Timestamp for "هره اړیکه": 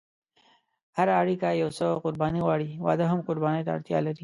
0.97-1.47